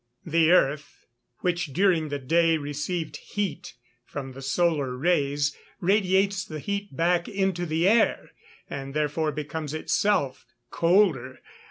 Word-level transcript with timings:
_The 0.31 0.49
earth, 0.49 1.05
which 1.41 1.73
during 1.73 2.09
the 2.09 2.17
day 2.17 2.57
received 2.57 3.17
heat 3.17 3.75
from 4.03 4.31
the 4.31 4.41
solar 4.41 4.97
rays, 4.97 5.55
radiates 5.79 6.43
the 6.43 6.57
heat 6.57 6.95
back 6.97 7.27
into 7.29 7.67
the 7.67 7.87
air, 7.87 8.31
and 8.67 8.95
therefore 8.95 9.31
becomes 9.31 9.75
itself 9.75 10.43
colder. 10.71 11.37